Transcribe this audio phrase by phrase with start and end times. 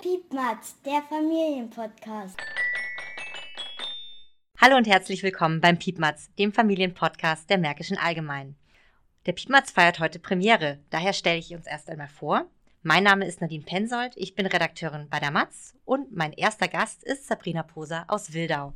[0.00, 2.36] Piepmatz, der Familienpodcast.
[4.60, 8.56] Hallo und herzlich willkommen beim Piepmatz, dem Familienpodcast der Märkischen Allgemeinen.
[9.26, 12.46] Der Piepmatz feiert heute Premiere, daher stelle ich uns erst einmal vor.
[12.82, 17.04] Mein Name ist Nadine Pensold, ich bin Redakteurin bei der Matz und mein erster Gast
[17.04, 18.72] ist Sabrina Poser aus Wildau.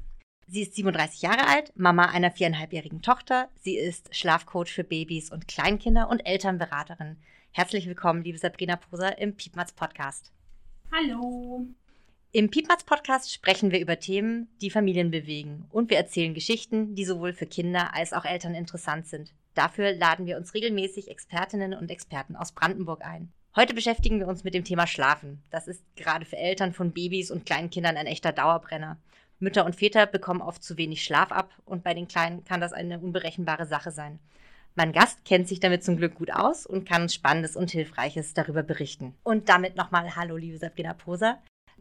[0.48, 3.48] Sie ist 37 Jahre alt, Mama einer viereinhalbjährigen Tochter.
[3.62, 7.16] Sie ist Schlafcoach für Babys und Kleinkinder und Elternberaterin.
[7.50, 10.30] Herzlich willkommen, liebe Sabrina Poser, im Piepmatz Podcast.
[10.92, 11.66] Hallo.
[12.30, 15.66] Im Piepmatz Podcast sprechen wir über Themen, die Familien bewegen.
[15.70, 19.34] Und wir erzählen Geschichten, die sowohl für Kinder als auch Eltern interessant sind.
[19.54, 23.32] Dafür laden wir uns regelmäßig Expertinnen und Experten aus Brandenburg ein.
[23.56, 25.42] Heute beschäftigen wir uns mit dem Thema Schlafen.
[25.50, 28.98] Das ist gerade für Eltern von Babys und kleinen Kindern ein echter Dauerbrenner.
[29.38, 32.72] Mütter und Väter bekommen oft zu wenig Schlaf ab und bei den Kleinen kann das
[32.72, 34.18] eine unberechenbare Sache sein.
[34.74, 38.34] Mein Gast kennt sich damit zum Glück gut aus und kann uns Spannendes und Hilfreiches
[38.34, 39.14] darüber berichten.
[39.24, 41.38] Und damit nochmal Hallo, liebe Sabrina Poser.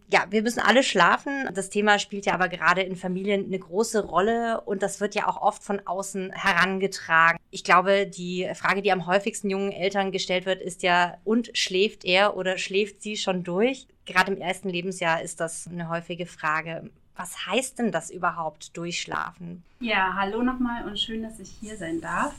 [0.08, 1.50] Ja, wir müssen alle schlafen.
[1.54, 5.28] Das Thema spielt ja aber gerade in Familien eine große Rolle und das wird ja
[5.28, 7.40] auch oft von außen herangetragen.
[7.50, 12.06] Ich glaube, die Frage, die am häufigsten jungen Eltern gestellt wird, ist ja, und schläft
[12.06, 13.88] er oder schläft sie schon durch?
[14.06, 16.92] Gerade im ersten Lebensjahr ist das eine häufige Frage.
[17.16, 19.64] Was heißt denn das überhaupt, durchschlafen?
[19.80, 22.34] Ja, hallo nochmal und schön, dass ich hier sein darf.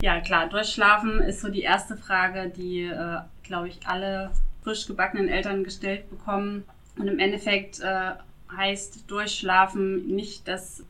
[0.00, 4.32] Ja, klar, durchschlafen ist so die erste Frage, die, äh, glaube ich, alle
[4.64, 6.64] frisch gebackenen Eltern gestellt bekommen.
[6.96, 8.12] Und im Endeffekt äh,
[8.56, 10.82] heißt durchschlafen nicht, dass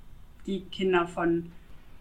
[0.47, 1.53] die Kinder von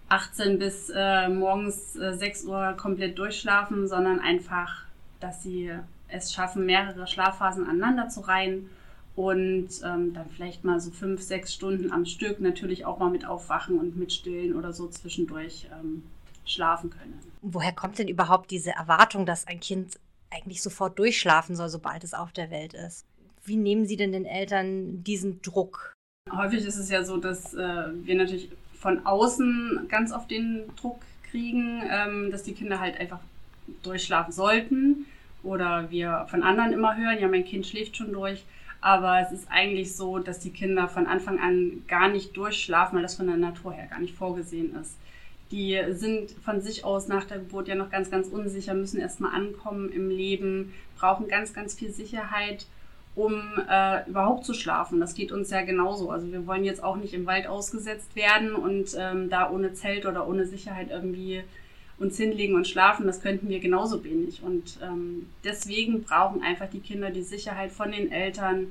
[0.07, 4.85] 18 bis äh, morgens äh, 6 Uhr komplett durchschlafen, sondern einfach,
[5.19, 5.71] dass sie
[6.07, 8.69] es schaffen, mehrere Schlafphasen aneinander zu reihen
[9.15, 13.25] und ähm, dann vielleicht mal so fünf, sechs Stunden am Stück natürlich auch mal mit
[13.25, 16.03] aufwachen und mit stillen oder so zwischendurch ähm,
[16.45, 17.19] schlafen können.
[17.41, 22.13] Woher kommt denn überhaupt diese Erwartung, dass ein Kind eigentlich sofort durchschlafen soll, sobald es
[22.13, 23.05] auf der Welt ist?
[23.43, 25.93] Wie nehmen Sie denn den Eltern diesen Druck?
[26.31, 31.01] Häufig ist es ja so, dass äh, wir natürlich von außen ganz oft den Druck
[31.29, 33.19] kriegen, ähm, dass die Kinder halt einfach
[33.83, 35.05] durchschlafen sollten.
[35.43, 38.43] Oder wir von anderen immer hören, ja, mein Kind schläft schon durch.
[38.81, 43.03] Aber es ist eigentlich so, dass die Kinder von Anfang an gar nicht durchschlafen, weil
[43.03, 44.97] das von der Natur her gar nicht vorgesehen ist.
[45.51, 49.35] Die sind von sich aus nach der Geburt ja noch ganz, ganz unsicher, müssen erstmal
[49.35, 52.65] ankommen im Leben, brauchen ganz, ganz viel Sicherheit,
[53.15, 54.99] um äh, überhaupt zu schlafen.
[54.99, 56.09] Das geht uns ja genauso.
[56.09, 60.05] Also wir wollen jetzt auch nicht im Wald ausgesetzt werden und ähm, da ohne Zelt
[60.05, 61.43] oder ohne Sicherheit irgendwie
[62.01, 64.41] uns hinlegen und schlafen, das könnten wir genauso wenig.
[64.43, 68.67] Und ähm, deswegen brauchen einfach die Kinder die Sicherheit von den Eltern,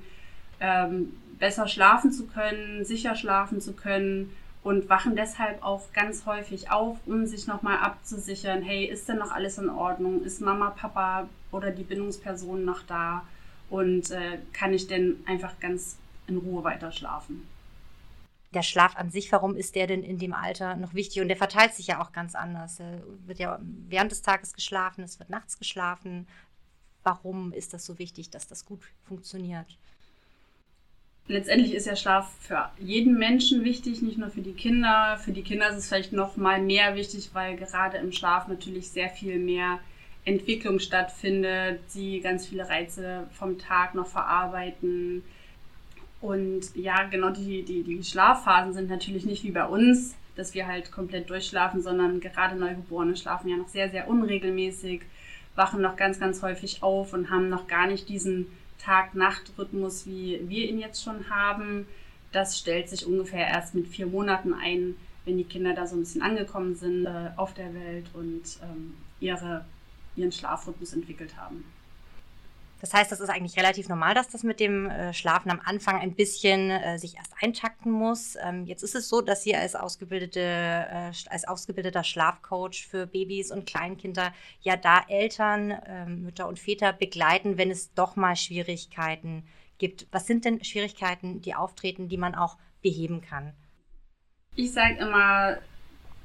[0.61, 4.31] ähm, besser schlafen zu können, sicher schlafen zu können
[4.63, 9.31] und wachen deshalb auch ganz häufig auf, um sich nochmal abzusichern, hey, ist denn noch
[9.31, 10.23] alles in Ordnung?
[10.23, 13.25] Ist Mama, Papa oder die Bindungsperson noch da?
[13.71, 17.47] Und äh, kann ich denn einfach ganz in Ruhe weiter schlafen?
[18.55, 21.23] Der Schlaf an sich, warum ist der denn in dem Alter noch wichtig?
[21.23, 22.81] Und der verteilt sich ja auch ganz anders.
[22.81, 26.27] Er wird ja während des Tages geschlafen, es wird nachts geschlafen.
[27.03, 29.79] Warum ist das so wichtig, dass das gut funktioniert?
[31.29, 35.17] Letztendlich ist ja Schlaf für jeden Menschen wichtig, nicht nur für die Kinder.
[35.23, 38.91] Für die Kinder ist es vielleicht noch mal mehr wichtig, weil gerade im Schlaf natürlich
[38.91, 39.79] sehr viel mehr
[40.25, 45.23] Entwicklung stattfindet, sie ganz viele Reize vom Tag noch verarbeiten,
[46.21, 50.67] und ja, genau die, die, die Schlafphasen sind natürlich nicht wie bei uns, dass wir
[50.67, 55.03] halt komplett durchschlafen, sondern gerade Neugeborene schlafen ja noch sehr, sehr unregelmäßig,
[55.55, 58.47] wachen noch ganz, ganz häufig auf und haben noch gar nicht diesen
[58.79, 61.87] Tag-Nacht-Rhythmus, wie wir ihn jetzt schon haben.
[62.33, 66.01] Das stellt sich ungefähr erst mit vier Monaten ein, wenn die Kinder da so ein
[66.01, 69.65] bisschen angekommen sind äh, auf der Welt und ähm, ihre,
[70.17, 71.65] ihren Schlafrhythmus entwickelt haben.
[72.81, 76.01] Das heißt, das ist eigentlich relativ normal, dass das mit dem äh, Schlafen am Anfang
[76.01, 78.37] ein bisschen äh, sich erst eintakten muss.
[78.43, 83.53] Ähm, jetzt ist es so, dass Sie als, ausgebildete, äh, als ausgebildeter Schlafcoach für Babys
[83.53, 84.33] und Kleinkinder
[84.63, 89.45] ja da Eltern, ähm, Mütter und Väter begleiten, wenn es doch mal Schwierigkeiten
[89.77, 90.07] gibt.
[90.11, 93.53] Was sind denn Schwierigkeiten, die auftreten, die man auch beheben kann?
[94.57, 95.59] Ich sage immer,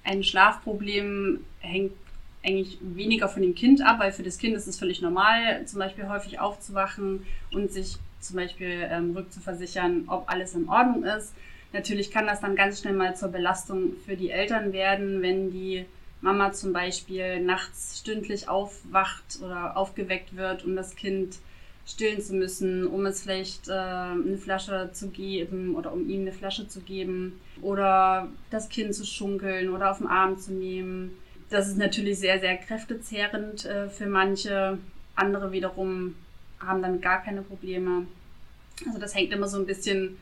[0.06, 1.94] ein Schlafproblem hängt
[2.46, 5.80] eigentlich weniger von dem Kind ab, weil für das Kind ist es völlig normal, zum
[5.80, 11.34] Beispiel häufig aufzuwachen und sich zum Beispiel ähm, rückzuversichern, ob alles in Ordnung ist.
[11.74, 15.86] Natürlich kann das dann ganz schnell mal zur Belastung für die Eltern werden, wenn die
[16.22, 21.36] Mama zum Beispiel nachts stündlich aufwacht oder aufgeweckt wird, um das Kind
[21.86, 26.32] stillen zu müssen, um es vielleicht äh, eine Flasche zu geben oder um ihm eine
[26.32, 31.12] Flasche zu geben oder das Kind zu schunkeln oder auf den Arm zu nehmen
[31.50, 34.78] das ist natürlich sehr, sehr kräftezehrend äh, für manche.
[35.16, 36.16] Andere wiederum
[36.60, 38.06] haben damit gar keine Probleme.
[38.86, 40.18] Also das hängt immer so ein bisschen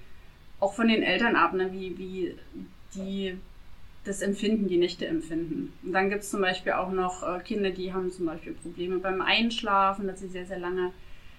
[0.60, 1.72] auch von den Eltern ab, ne?
[1.72, 2.36] wie, wie
[2.96, 3.38] die
[4.06, 5.74] das Empfinden, die Nächte empfinden.
[5.84, 9.00] Und dann gibt es zum Beispiel auch noch äh, Kinder, die haben zum Beispiel Probleme
[9.00, 10.92] beim Einschlafen, dass sie sehr, sehr lange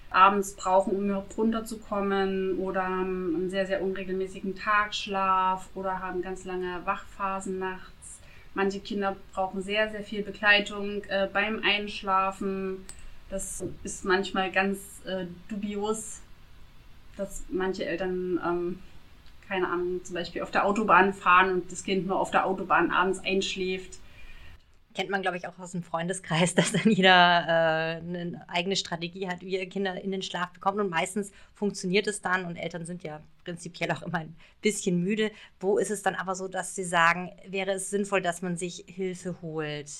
[0.09, 6.45] abends brauchen, um überhaupt runterzukommen oder haben einen sehr, sehr unregelmäßigen Tagschlaf oder haben ganz
[6.45, 7.94] lange Wachphasen nachts.
[8.55, 12.85] Manche Kinder brauchen sehr, sehr viel Begleitung äh, beim Einschlafen.
[13.29, 16.21] Das ist manchmal ganz äh, dubios,
[17.17, 18.79] dass manche Eltern ähm,
[19.47, 22.91] keine Ahnung, zum Beispiel auf der Autobahn fahren und das Kind nur auf der Autobahn
[22.91, 23.99] abends einschläft.
[24.95, 29.27] Kennt man, glaube ich, auch aus dem Freundeskreis, dass dann jeder äh, eine eigene Strategie
[29.27, 30.79] hat, wie er Kinder in den Schlaf bekommt.
[30.79, 35.31] Und meistens funktioniert es dann und Eltern sind ja prinzipiell auch immer ein bisschen müde.
[35.59, 38.85] Wo ist es dann aber so, dass sie sagen, wäre es sinnvoll, dass man sich
[38.87, 39.91] Hilfe holt?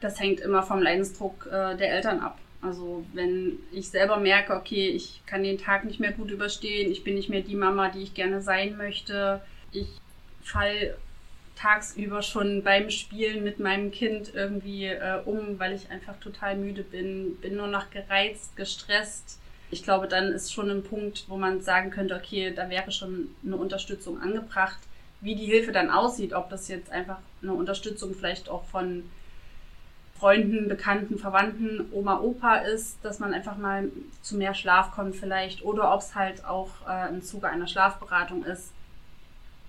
[0.00, 2.38] Das hängt immer vom Leidensdruck äh, der Eltern ab.
[2.60, 7.04] Also wenn ich selber merke, okay, ich kann den Tag nicht mehr gut überstehen, ich
[7.04, 9.40] bin nicht mehr die Mama, die ich gerne sein möchte,
[9.72, 9.86] ich
[10.42, 10.96] fall
[11.58, 16.84] tagsüber schon beim Spielen mit meinem Kind irgendwie äh, um, weil ich einfach total müde
[16.84, 19.40] bin, bin nur noch gereizt, gestresst.
[19.70, 23.34] Ich glaube, dann ist schon ein Punkt, wo man sagen könnte, okay, da wäre schon
[23.44, 24.78] eine Unterstützung angebracht.
[25.20, 29.02] Wie die Hilfe dann aussieht, ob das jetzt einfach eine Unterstützung vielleicht auch von
[30.18, 33.88] Freunden, Bekannten, Verwandten, Oma, Opa ist, dass man einfach mal
[34.22, 38.44] zu mehr Schlaf kommt vielleicht oder ob es halt auch äh, im Zuge einer Schlafberatung
[38.44, 38.72] ist.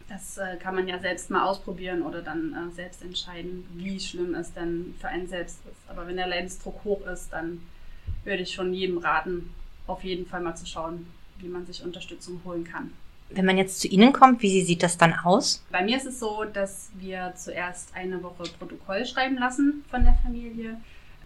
[0.10, 4.34] Das äh, kann man ja selbst mal ausprobieren oder dann äh, selbst entscheiden, wie schlimm
[4.34, 5.90] es denn für einen selbst ist.
[5.90, 7.62] Aber wenn der Leidensdruck hoch ist, dann
[8.24, 9.54] würde ich schon jedem raten,
[9.86, 11.06] auf jeden Fall mal zu schauen,
[11.38, 12.92] wie man sich Unterstützung holen kann.
[13.30, 15.64] Wenn man jetzt zu Ihnen kommt, wie sieht das dann aus?
[15.72, 20.16] Bei mir ist es so, dass wir zuerst eine Woche Protokoll schreiben lassen von der
[20.24, 20.78] Familie.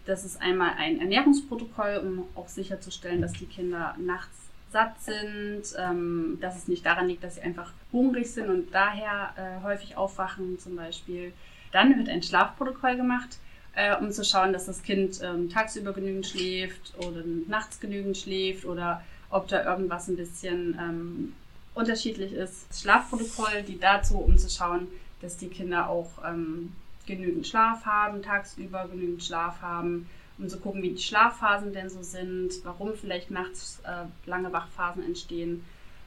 [0.05, 4.42] Das ist einmal ein Ernährungsprotokoll, um auch sicherzustellen, dass die Kinder nachts
[4.73, 9.33] satt sind, ähm, dass es nicht daran liegt, dass sie einfach hungrig sind und daher
[9.37, 11.31] äh, häufig aufwachen zum Beispiel.
[11.71, 13.37] Dann wird ein Schlafprotokoll gemacht,
[13.75, 18.65] äh, um zu schauen, dass das Kind ähm, tagsüber genügend schläft oder nachts genügend schläft
[18.65, 21.33] oder ob da irgendwas ein bisschen ähm,
[21.75, 22.65] unterschiedlich ist.
[22.69, 24.87] Das Schlafprotokoll, die dazu, um zu schauen,
[25.21, 26.73] dass die Kinder auch ähm,
[27.05, 30.09] genügend Schlaf haben, tagsüber genügend Schlaf haben,
[30.43, 35.03] um zu gucken, wie die Schlafphasen denn so sind, warum vielleicht nachts äh, lange Wachphasen
[35.03, 35.63] entstehen.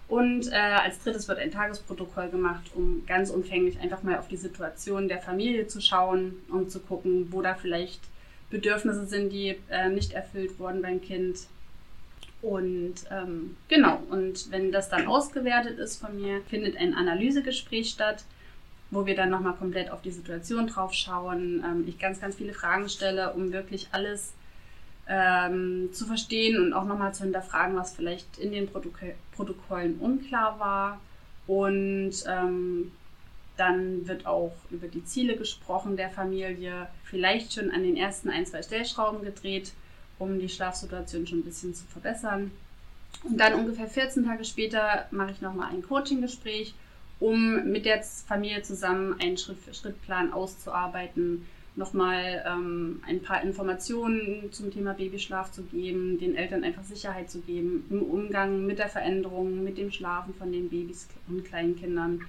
[0.09, 4.37] Und äh, als drittes wird ein Tagesprotokoll gemacht, um ganz umfänglich einfach mal auf die
[4.37, 8.01] Situation der Familie zu schauen und zu gucken, wo da vielleicht
[8.51, 11.39] Bedürfnisse sind, die äh, nicht erfüllt wurden beim Kind
[12.43, 18.25] und ähm, genau, und wenn das dann ausgewertet ist von mir, findet ein Analysegespräch statt,
[18.91, 21.65] wo wir dann nochmal komplett auf die Situation drauf schauen.
[21.65, 24.33] Ähm, ich ganz, ganz viele Fragen stelle, um wirklich alles
[25.09, 30.59] ähm, zu verstehen und auch nochmal zu hinterfragen, was vielleicht in den Protokoll Protokollen unklar
[30.59, 31.01] war.
[31.47, 32.93] Und ähm,
[33.57, 38.47] dann wird auch über die Ziele gesprochen der Familie, vielleicht schon an den ersten ein,
[38.47, 39.73] zwei Stellschrauben gedreht
[40.19, 42.51] um die Schlafsituation schon ein bisschen zu verbessern.
[43.23, 46.75] Und dann ungefähr 14 Tage später mache ich nochmal ein Coaching-Gespräch,
[47.21, 54.95] um mit der Familie zusammen einen Schritt-für-Schritt-Plan auszuarbeiten, nochmal ähm, ein paar Informationen zum Thema
[54.95, 59.77] Babyschlaf zu geben, den Eltern einfach Sicherheit zu geben im Umgang mit der Veränderung, mit
[59.79, 62.21] dem Schlafen von den Babys und kleinen Kindern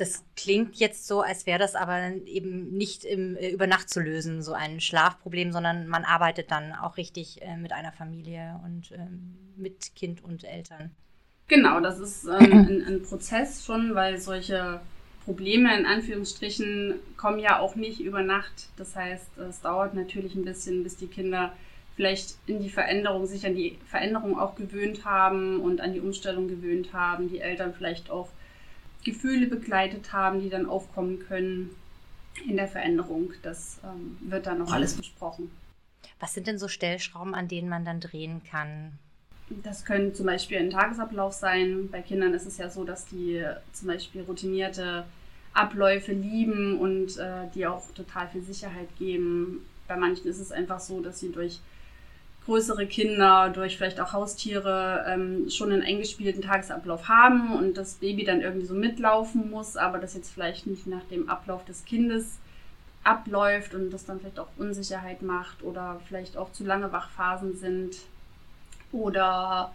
[0.00, 4.00] das klingt jetzt so, als wäre das aber eben nicht im, äh, über Nacht zu
[4.00, 8.92] lösen, so ein Schlafproblem, sondern man arbeitet dann auch richtig äh, mit einer Familie und
[8.92, 10.90] ähm, mit Kind und Eltern.
[11.50, 14.80] Genau, das ist ähm, ein, ein, Prozess schon, weil solche
[15.24, 18.68] Probleme in Anführungsstrichen kommen ja auch nicht über Nacht.
[18.76, 21.52] Das heißt, es dauert natürlich ein bisschen, bis die Kinder
[21.96, 26.46] vielleicht in die Veränderung, sich an die Veränderung auch gewöhnt haben und an die Umstellung
[26.46, 28.28] gewöhnt haben, die Eltern vielleicht auch
[29.04, 31.70] Gefühle begleitet haben, die dann aufkommen können
[32.48, 33.32] in der Veränderung.
[33.42, 35.50] Das ähm, wird dann noch alles besprochen.
[36.20, 38.92] Was sind denn so Stellschrauben, an denen man dann drehen kann?
[39.62, 41.88] Das können zum Beispiel ein Tagesablauf sein.
[41.90, 45.04] Bei Kindern ist es ja so, dass die zum Beispiel routinierte
[45.52, 49.66] Abläufe lieben und äh, die auch total viel Sicherheit geben.
[49.88, 51.60] Bei manchen ist es einfach so, dass sie durch
[52.44, 58.24] größere Kinder durch vielleicht auch Haustiere ähm, schon einen eingespielten Tagesablauf haben und das Baby
[58.24, 62.38] dann irgendwie so mitlaufen muss, aber das jetzt vielleicht nicht nach dem Ablauf des Kindes
[63.04, 67.96] abläuft und das dann vielleicht auch Unsicherheit macht oder vielleicht auch zu lange Wachphasen sind.
[68.92, 69.74] Oder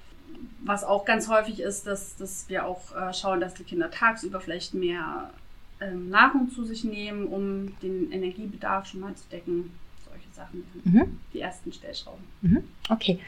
[0.63, 4.41] was auch ganz häufig ist, dass, dass wir auch äh, schauen, dass die Kinder tagsüber
[4.41, 5.31] vielleicht mehr
[5.79, 9.71] ähm, Nahrung zu sich nehmen, um den Energiebedarf schon mal zu decken.
[10.07, 11.19] Solche Sachen mhm.
[11.33, 12.23] die ersten Stellschrauben.
[12.41, 12.63] Mhm.
[12.89, 13.19] Okay.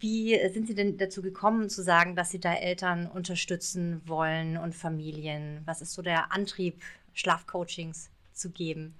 [0.00, 4.74] Wie sind Sie denn dazu gekommen, zu sagen, dass Sie da Eltern unterstützen wollen und
[4.74, 5.62] Familien?
[5.66, 8.94] Was ist so der Antrieb, Schlafcoachings zu geben?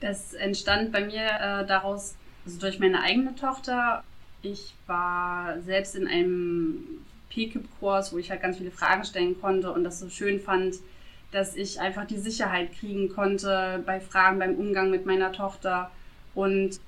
[0.00, 4.04] Das entstand bei mir äh, daraus, also durch meine eigene Tochter.
[4.42, 9.84] Ich war selbst in einem PKIP-Kurs, wo ich halt ganz viele Fragen stellen konnte und
[9.84, 10.76] das so schön fand,
[11.32, 15.90] dass ich einfach die Sicherheit kriegen konnte bei Fragen beim Umgang mit meiner Tochter
[16.34, 16.80] und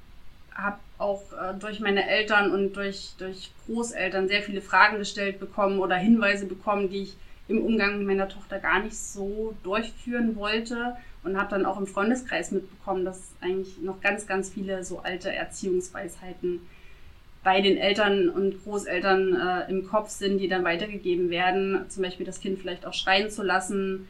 [0.55, 5.79] habe auch äh, durch meine Eltern und durch, durch Großeltern sehr viele Fragen gestellt bekommen
[5.79, 7.17] oder Hinweise bekommen, die ich
[7.49, 11.87] im Umgang mit meiner Tochter gar nicht so durchführen wollte und habe dann auch im
[11.87, 16.61] Freundeskreis mitbekommen, dass eigentlich noch ganz, ganz viele so alte Erziehungsweisheiten
[17.43, 21.87] bei den Eltern und Großeltern äh, im Kopf sind, die dann weitergegeben werden.
[21.89, 24.09] Zum Beispiel das Kind vielleicht auch schreien zu lassen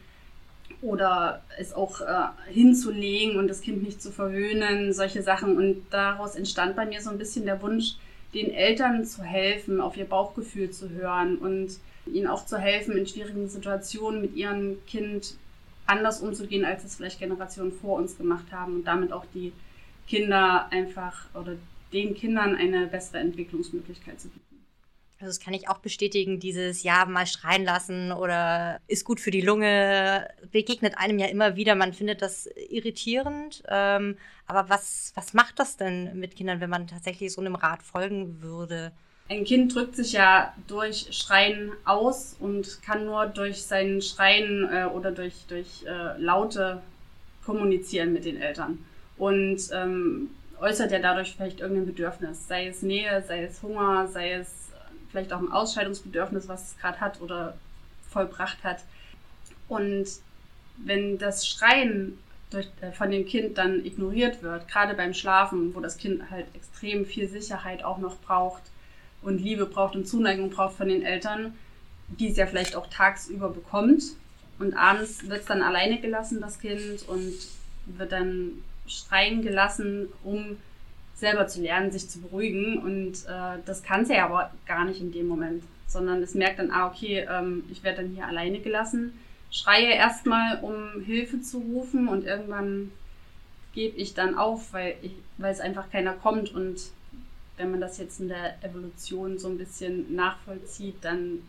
[0.81, 5.57] oder es auch äh, hinzulegen und das Kind nicht zu verwöhnen, solche Sachen.
[5.57, 7.95] Und daraus entstand bei mir so ein bisschen der Wunsch,
[8.33, 13.07] den Eltern zu helfen, auf ihr Bauchgefühl zu hören und ihnen auch zu helfen, in
[13.07, 15.35] schwierigen Situationen mit ihrem Kind
[15.85, 19.51] anders umzugehen, als es vielleicht Generationen vor uns gemacht haben und damit auch die
[20.07, 21.53] Kinder einfach oder
[21.93, 24.51] den Kindern eine bessere Entwicklungsmöglichkeit zu bieten.
[25.21, 29.29] Also das kann ich auch bestätigen, dieses Ja, mal schreien lassen oder ist gut für
[29.29, 31.75] die Lunge, begegnet einem ja immer wieder.
[31.75, 33.61] Man findet das irritierend.
[33.67, 34.17] Ähm,
[34.47, 38.41] aber was, was macht das denn mit Kindern, wenn man tatsächlich so einem Rat folgen
[38.41, 38.91] würde?
[39.29, 44.85] Ein Kind drückt sich ja durch Schreien aus und kann nur durch sein Schreien äh,
[44.85, 46.81] oder durch, durch äh, Laute
[47.45, 48.83] kommunizieren mit den Eltern.
[49.17, 50.31] Und ähm,
[50.61, 54.69] äußert ja dadurch vielleicht irgendein Bedürfnis, sei es Nähe, sei es Hunger, sei es
[55.09, 57.57] vielleicht auch ein Ausscheidungsbedürfnis, was es gerade hat oder
[58.09, 58.83] vollbracht hat.
[59.67, 60.07] Und
[60.77, 62.17] wenn das Schreien
[62.49, 66.45] durch, äh, von dem Kind dann ignoriert wird, gerade beim Schlafen, wo das Kind halt
[66.53, 68.63] extrem viel Sicherheit auch noch braucht
[69.21, 71.53] und Liebe braucht und Zuneigung braucht von den Eltern,
[72.07, 74.03] die es ja vielleicht auch tagsüber bekommt.
[74.59, 77.33] Und abends wird es dann alleine gelassen, das Kind, und
[77.85, 80.57] wird dann schreien gelassen, um
[81.15, 82.79] selber zu lernen, sich zu beruhigen.
[82.79, 86.59] Und äh, das kann sie ja aber gar nicht in dem Moment, sondern es merkt
[86.59, 89.13] dann, ah, okay, ähm, ich werde dann hier alleine gelassen,
[89.51, 92.91] schreie erstmal, um Hilfe zu rufen und irgendwann
[93.73, 96.53] gebe ich dann auf, weil, ich, weil es einfach keiner kommt.
[96.53, 96.81] Und
[97.57, 101.39] wenn man das jetzt in der Evolution so ein bisschen nachvollzieht, dann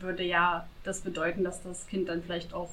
[0.00, 2.70] würde ja das bedeuten, dass das Kind dann vielleicht auch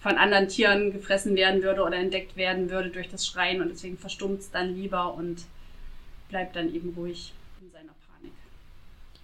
[0.00, 3.98] von anderen Tieren gefressen werden würde oder entdeckt werden würde durch das Schreien und deswegen
[3.98, 5.44] verstummt es dann lieber und
[6.28, 8.32] bleibt dann eben ruhig in seiner Panik.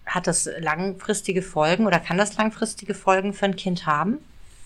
[0.04, 4.18] Hat das langfristige Folgen oder kann das langfristige Folgen für ein Kind haben?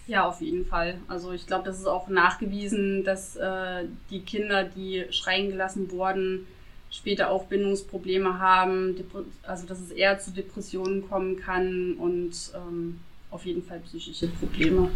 [0.08, 0.98] Ja, auf jeden Fall.
[1.06, 6.48] Also ich glaube, das ist auch nachgewiesen, dass äh, die Kinder, die schreien gelassen wurden,
[6.90, 8.96] später auch Bindungsprobleme haben,
[9.44, 12.98] also dass es eher zu Depressionen kommen kann und ähm,
[13.30, 14.90] auf jeden Fall psychische Probleme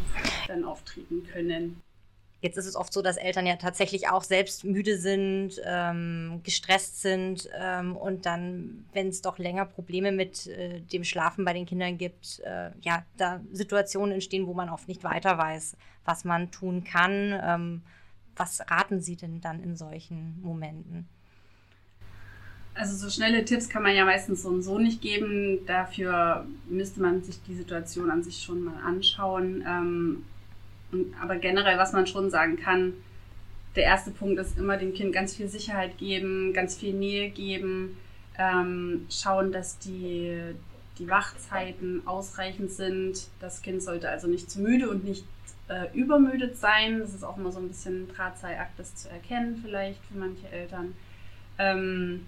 [0.48, 1.80] dann auftreten können.
[2.44, 7.00] Jetzt ist es oft so, dass Eltern ja tatsächlich auch selbst müde sind, ähm, gestresst
[7.00, 11.64] sind ähm, und dann, wenn es doch länger Probleme mit äh, dem Schlafen bei den
[11.64, 15.74] Kindern gibt, äh, ja, da Situationen entstehen, wo man oft nicht weiter weiß,
[16.04, 17.40] was man tun kann.
[17.42, 17.82] Ähm,
[18.36, 21.08] was raten Sie denn dann in solchen Momenten?
[22.74, 25.64] Also so schnelle Tipps kann man ja meistens so und so nicht geben.
[25.66, 29.64] Dafür müsste man sich die Situation an sich schon mal anschauen.
[29.66, 30.24] Ähm,
[31.22, 32.94] aber generell, was man schon sagen kann,
[33.76, 37.96] der erste Punkt ist immer dem Kind ganz viel Sicherheit geben, ganz viel Nähe geben,
[38.38, 40.36] ähm, schauen, dass die,
[40.98, 43.28] die Wachzeiten ausreichend sind.
[43.40, 45.24] Das Kind sollte also nicht zu müde und nicht
[45.68, 47.00] äh, übermüdet sein.
[47.00, 50.94] Das ist auch immer so ein bisschen Drahtseilakt, das zu erkennen, vielleicht für manche Eltern.
[51.58, 52.26] Ähm,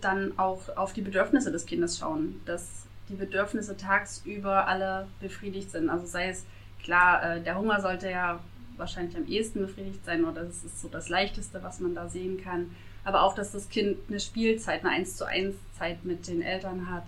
[0.00, 2.68] dann auch auf die Bedürfnisse des Kindes schauen, dass
[3.08, 5.90] die Bedürfnisse tagsüber alle befriedigt sind.
[5.90, 6.44] Also sei es
[6.82, 8.40] Klar, äh, der Hunger sollte ja
[8.76, 12.42] wahrscheinlich am ehesten befriedigt sein oder das ist so das Leichteste, was man da sehen
[12.42, 12.74] kann.
[13.04, 16.90] Aber auch, dass das Kind eine Spielzeit, eine 1 zu 1 Zeit mit den Eltern
[16.90, 17.04] hat,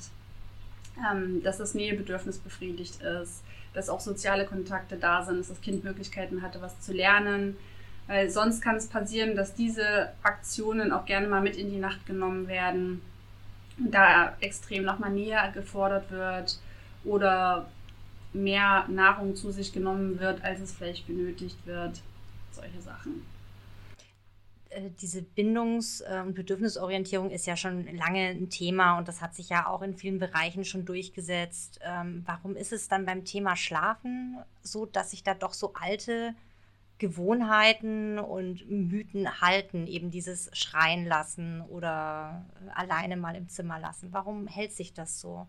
[1.10, 3.42] ähm, dass das Nähebedürfnis befriedigt ist,
[3.74, 7.56] dass auch soziale Kontakte da sind, dass das Kind Möglichkeiten hatte, was zu lernen.
[8.12, 12.04] Weil sonst kann es passieren, dass diese Aktionen auch gerne mal mit in die Nacht
[12.04, 13.00] genommen werden,
[13.78, 16.58] da extrem nochmal näher gefordert wird
[17.04, 17.70] oder
[18.34, 22.02] mehr Nahrung zu sich genommen wird, als es vielleicht benötigt wird.
[22.50, 23.24] Solche Sachen.
[24.68, 29.34] Äh, diese Bindungs- äh, und Bedürfnisorientierung ist ja schon lange ein Thema und das hat
[29.34, 31.80] sich ja auch in vielen Bereichen schon durchgesetzt.
[31.82, 36.34] Ähm, warum ist es dann beim Thema Schlafen so, dass sich da doch so alte
[37.02, 44.10] Gewohnheiten und Mythen halten, eben dieses Schreien lassen oder alleine mal im Zimmer lassen?
[44.12, 45.48] Warum hält sich das so?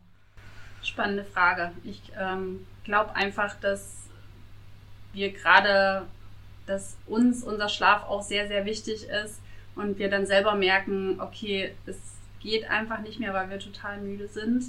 [0.82, 1.72] Spannende Frage.
[1.84, 4.10] Ich ähm, glaube einfach, dass
[5.14, 6.08] wir gerade
[6.66, 9.42] dass uns unser Schlaf auch sehr, sehr wichtig ist
[9.76, 11.98] und wir dann selber merken, okay, es
[12.40, 14.66] geht einfach nicht mehr, weil wir total müde sind.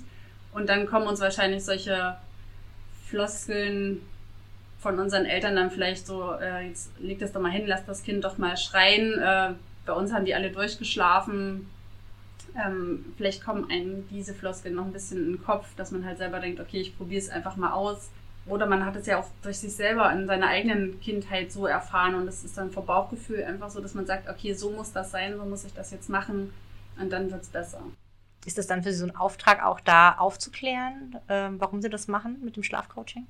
[0.52, 2.16] Und dann kommen uns wahrscheinlich solche
[3.06, 4.02] Floskeln
[4.84, 8.02] von unseren Eltern dann vielleicht so, äh, jetzt leg das doch mal hin, lass das
[8.02, 9.18] Kind doch mal schreien.
[9.18, 9.54] Äh,
[9.86, 11.70] bei uns haben die alle durchgeschlafen.
[12.54, 16.18] Ähm, vielleicht kommen einem diese Floskeln noch ein bisschen in den Kopf, dass man halt
[16.18, 18.10] selber denkt, okay, ich probiere es einfach mal aus.
[18.46, 22.14] Oder man hat es ja auch durch sich selber in seiner eigenen Kindheit so erfahren
[22.14, 25.10] und es ist dann vor Bauchgefühl einfach so, dass man sagt, okay, so muss das
[25.10, 26.52] sein, so muss ich das jetzt machen
[27.00, 27.80] und dann wird es besser.
[28.44, 32.06] Ist das dann für Sie so ein Auftrag, auch da aufzuklären, äh, warum Sie das
[32.06, 33.26] machen mit dem Schlafcoaching?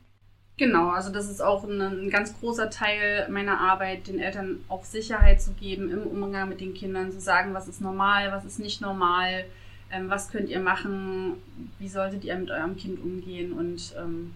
[0.56, 4.84] Genau, also das ist auch ein, ein, ganz großer Teil meiner Arbeit, den Eltern auch
[4.84, 8.60] Sicherheit zu geben im Umgang mit den Kindern, zu sagen, was ist normal, was ist
[8.60, 9.46] nicht normal,
[9.90, 11.42] ähm, was könnt ihr machen,
[11.80, 14.32] wie solltet ihr mit eurem Kind umgehen und ähm,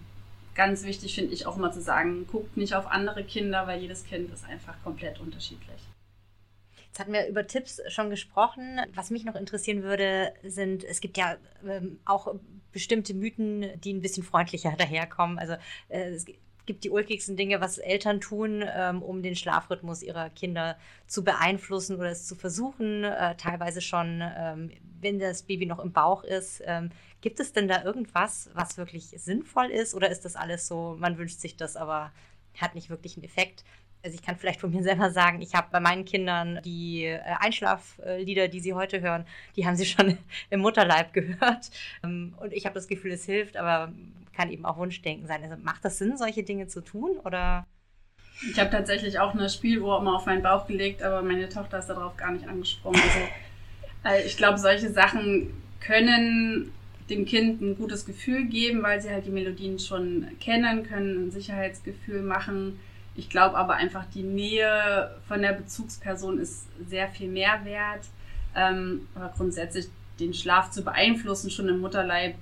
[0.55, 4.03] ganz wichtig finde ich auch immer zu sagen, guckt nicht auf andere Kinder, weil jedes
[4.03, 5.88] Kind ist einfach komplett unterschiedlich.
[6.89, 8.81] Jetzt hatten wir über Tipps schon gesprochen.
[8.93, 12.33] Was mich noch interessieren würde, sind, es gibt ja ähm, auch
[12.71, 15.39] bestimmte Mythen, die ein bisschen freundlicher daherkommen.
[15.39, 15.53] Also
[15.89, 16.25] äh, es
[16.69, 20.77] gibt die ulkigsten Dinge, was Eltern tun, ähm, um den Schlafrhythmus ihrer Kinder
[21.07, 25.93] zu beeinflussen oder es zu versuchen, äh, teilweise schon, ähm, wenn das Baby noch im
[25.93, 26.61] Bauch ist.
[26.65, 26.91] Ähm,
[27.21, 31.17] Gibt es denn da irgendwas, was wirklich sinnvoll ist oder ist das alles so, man
[31.17, 32.11] wünscht sich das, aber
[32.57, 33.63] hat nicht wirklich einen Effekt?
[34.03, 37.19] Also ich kann vielleicht von mir selber sagen, ich habe bei meinen Kindern die äh,
[37.39, 39.25] Einschlaflieder, die sie heute hören,
[39.55, 40.17] die haben sie schon
[40.49, 41.69] im Mutterleib gehört.
[42.03, 43.91] Ähm, und ich habe das Gefühl, es hilft, aber
[44.33, 45.43] kann eben auch Wunschdenken sein.
[45.43, 47.65] Also macht das Sinn, solche Dinge zu tun oder?
[48.49, 51.87] Ich habe tatsächlich auch eine Spieluhr immer auf meinen Bauch gelegt, aber meine Tochter ist
[51.87, 53.01] darauf gar nicht angesprungen.
[53.01, 53.19] Also
[54.05, 56.71] äh, ich glaube, solche Sachen können
[57.09, 61.31] dem Kind ein gutes Gefühl geben, weil sie halt die Melodien schon kennen, können ein
[61.31, 62.79] Sicherheitsgefühl machen.
[63.15, 68.05] Ich glaube aber einfach, die Nähe von der Bezugsperson ist sehr viel mehr wert.
[68.55, 69.87] Ähm, aber grundsätzlich
[70.19, 72.35] den Schlaf zu beeinflussen, schon im Mutterleib,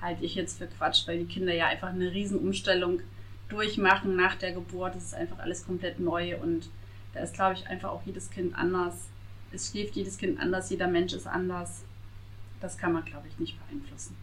[0.00, 3.00] halte ich jetzt für Quatsch, weil die Kinder ja einfach eine Riesenumstellung
[3.48, 4.94] durchmachen nach der Geburt.
[4.94, 6.68] Das ist einfach alles komplett neu und
[7.14, 9.08] da ist, glaube ich, einfach auch jedes Kind anders.
[9.52, 11.84] Es schläft jedes Kind anders, jeder Mensch ist anders
[12.60, 14.16] das kann man, glaube ich, nicht beeinflussen.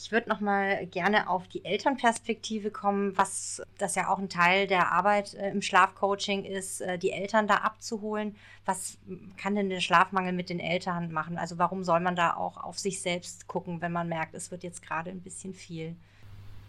[0.00, 4.68] Ich würde noch mal gerne auf die Elternperspektive kommen, was das ja auch ein Teil
[4.68, 8.36] der Arbeit äh, im Schlafcoaching ist, äh, die Eltern da abzuholen.
[8.64, 8.98] Was
[9.36, 11.36] kann denn der Schlafmangel mit den Eltern machen?
[11.36, 14.62] Also warum soll man da auch auf sich selbst gucken, wenn man merkt, es wird
[14.62, 15.96] jetzt gerade ein bisschen viel?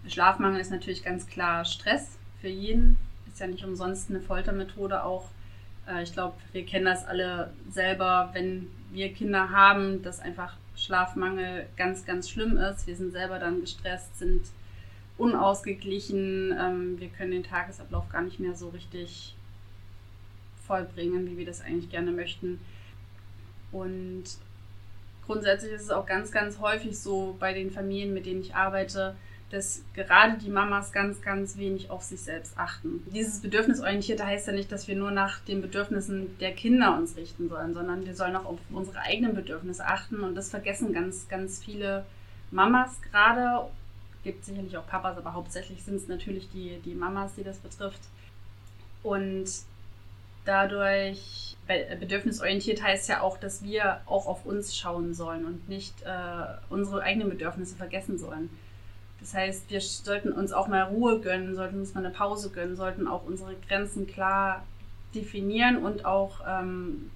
[0.07, 2.97] Schlafmangel ist natürlich ganz klar Stress für jeden.
[3.27, 5.25] Ist ja nicht umsonst eine Foltermethode auch.
[5.87, 11.67] Äh, ich glaube, wir kennen das alle selber, wenn wir Kinder haben, dass einfach Schlafmangel
[11.77, 12.87] ganz, ganz schlimm ist.
[12.87, 14.41] Wir sind selber dann gestresst, sind
[15.17, 16.55] unausgeglichen.
[16.57, 19.35] Ähm, wir können den Tagesablauf gar nicht mehr so richtig
[20.65, 22.59] vollbringen, wie wir das eigentlich gerne möchten.
[23.71, 24.23] Und
[25.25, 29.15] grundsätzlich ist es auch ganz, ganz häufig so bei den Familien, mit denen ich arbeite,
[29.49, 33.03] dass gerade die Mamas ganz, ganz wenig auf sich selbst achten.
[33.13, 37.49] Dieses Bedürfnisorientierte heißt ja nicht, dass wir nur nach den Bedürfnissen der Kinder uns richten
[37.49, 41.63] sollen, sondern wir sollen auch auf unsere eigenen Bedürfnisse achten und das vergessen ganz, ganz
[41.63, 42.05] viele
[42.51, 43.67] Mamas gerade.
[44.23, 48.01] Gibt sicherlich auch Papas, aber hauptsächlich sind es natürlich die, die Mamas, die das betrifft.
[49.01, 49.47] Und
[50.45, 56.45] dadurch, bedürfnisorientiert heißt ja auch, dass wir auch auf uns schauen sollen und nicht äh,
[56.69, 58.49] unsere eigenen Bedürfnisse vergessen sollen.
[59.19, 62.75] Das heißt, wir sollten uns auch mal Ruhe gönnen, sollten uns mal eine Pause gönnen,
[62.75, 64.65] sollten auch unsere Grenzen klar
[65.13, 67.11] definieren und auch ähm,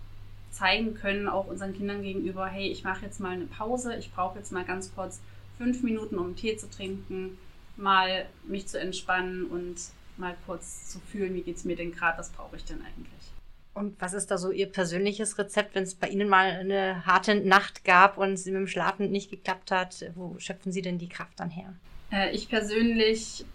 [0.51, 4.37] zeigen können, auch unseren Kindern gegenüber, hey, ich mache jetzt mal eine Pause, ich brauche
[4.37, 5.21] jetzt mal ganz kurz
[5.57, 7.37] fünf Minuten, um Tee zu trinken,
[7.77, 9.75] mal mich zu entspannen und
[10.17, 13.33] mal kurz zu fühlen, wie geht es mir denn gerade, was brauche ich denn eigentlich.
[13.73, 17.35] Und was ist da so Ihr persönliches Rezept, wenn es bei Ihnen mal eine harte
[17.35, 20.11] Nacht gab und es mit dem Schlafen nicht geklappt hat?
[20.13, 21.73] Wo schöpfen Sie denn die Kraft dann her?
[22.13, 23.45] Äh, ich persönlich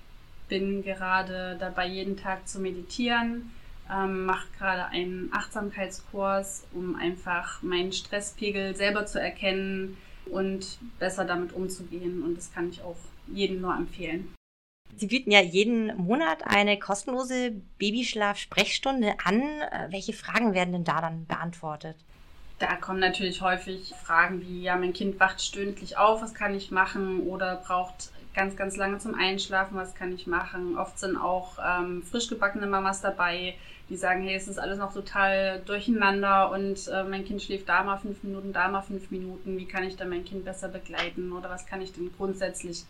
[0.49, 3.51] bin gerade dabei, jeden Tag zu meditieren,
[3.91, 11.53] ähm, mache gerade einen Achtsamkeitskurs, um einfach meinen Stresspegel selber zu erkennen und besser damit
[11.53, 12.23] umzugehen.
[12.23, 12.97] Und das kann ich auch
[13.33, 14.35] jedem nur empfehlen.
[14.97, 19.41] Sie bieten ja jeden Monat eine kostenlose Babyschlaf-Sprechstunde an.
[19.43, 21.97] Äh, welche Fragen werden denn da dann beantwortet?
[22.59, 26.73] Da kommen natürlich häufig Fragen wie, ja, mein Kind wacht stündlich auf, was kann ich
[26.73, 27.21] machen?
[27.21, 30.79] Oder braucht ganz, ganz lange zum Einschlafen, was kann ich machen?
[30.79, 33.55] Oft sind auch ähm, frisch gebackene Mamas dabei,
[33.89, 37.83] die sagen, hey, es ist alles noch total durcheinander und äh, mein Kind schläft da
[37.83, 39.59] mal fünf Minuten, da mal fünf Minuten.
[39.59, 41.33] Wie kann ich dann mein Kind besser begleiten?
[41.33, 42.85] Oder was kann ich denn grundsätzlich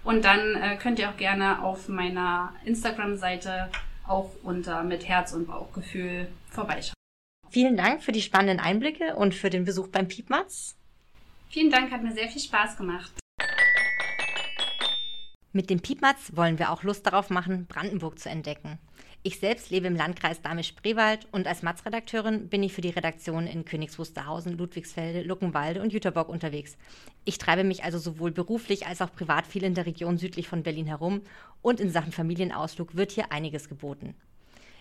[0.03, 3.69] und dann äh, könnt ihr auch gerne auf meiner Instagram-Seite
[4.05, 6.95] auch unter mit Herz und Bauchgefühl vorbeischauen.
[7.49, 10.75] Vielen Dank für die spannenden Einblicke und für den Besuch beim Piepmatz.
[11.49, 13.13] Vielen Dank, hat mir sehr viel Spaß gemacht.
[15.57, 18.77] Mit dem Piepmatz wollen wir auch Lust darauf machen, Brandenburg zu entdecken.
[19.23, 23.65] Ich selbst lebe im Landkreis Dahme-Spreewald und als Matz-Redakteurin bin ich für die Redaktion in
[23.65, 26.77] Königs Wusterhausen, Ludwigsfelde, Luckenwalde und Jüterbock unterwegs.
[27.25, 30.61] Ich treibe mich also sowohl beruflich als auch privat viel in der Region südlich von
[30.61, 31.21] Berlin herum
[31.63, 34.13] und in Sachen Familienausflug wird hier einiges geboten.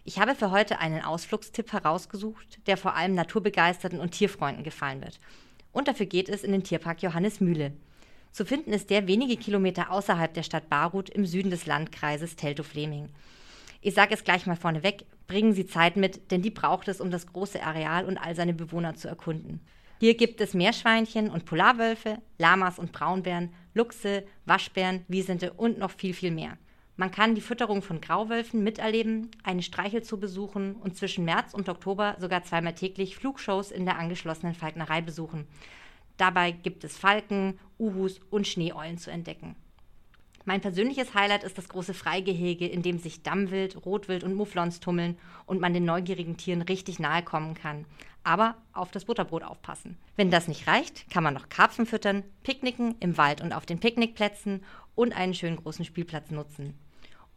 [0.04, 5.20] Ich habe für heute einen Ausflugstipp herausgesucht, der vor allem Naturbegeisterten und Tierfreunden gefallen wird.
[5.72, 7.72] Und dafür geht es in den Tierpark Johannes Mühle.
[8.36, 13.08] Zu finden ist der wenige Kilometer außerhalb der Stadt Barut im Süden des Landkreises Teltow-Fleming.
[13.80, 17.10] Ich sage es gleich mal vorneweg, bringen Sie Zeit mit, denn die braucht es, um
[17.10, 19.60] das große Areal und all seine Bewohner zu erkunden.
[20.00, 26.12] Hier gibt es Meerschweinchen und Polarwölfe, Lamas und Braunbären, Luchse, Waschbären, Wiesente und noch viel,
[26.12, 26.58] viel mehr.
[26.98, 32.16] Man kann die Fütterung von Grauwölfen miterleben, eine Streichelzoo besuchen und zwischen März und Oktober
[32.18, 35.46] sogar zweimal täglich Flugshows in der angeschlossenen Falknerei besuchen.
[36.16, 39.56] Dabei gibt es Falken, Uhus und Schneeeulen zu entdecken.
[40.48, 45.18] Mein persönliches Highlight ist das große Freigehege, in dem sich Dammwild, Rotwild und Mufflons tummeln
[45.44, 47.84] und man den neugierigen Tieren richtig nahe kommen kann.
[48.22, 49.96] Aber auf das Butterbrot aufpassen.
[50.14, 53.80] Wenn das nicht reicht, kann man noch Karpfen füttern, picknicken im Wald und auf den
[53.80, 54.62] Picknickplätzen
[54.94, 56.78] und einen schönen großen Spielplatz nutzen.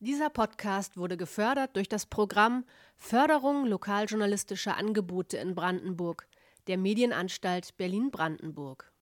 [0.00, 6.28] Dieser Podcast wurde gefördert durch das Programm Förderung lokaljournalistischer Angebote in Brandenburg
[6.66, 8.92] der Medienanstalt Berlin-Brandenburg.